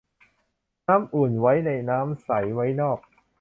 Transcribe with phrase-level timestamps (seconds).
[0.87, 2.99] น้ำขุ่นไว้ในน้ำใสไว้นอก